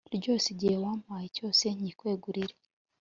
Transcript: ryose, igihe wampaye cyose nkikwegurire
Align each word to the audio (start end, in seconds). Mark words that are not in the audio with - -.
ryose, 0.17 0.45
igihe 0.53 0.75
wampaye 0.83 1.27
cyose 1.35 1.63
nkikwegurire 1.75 2.55